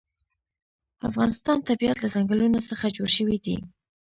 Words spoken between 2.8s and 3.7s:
جوړ شوی دی.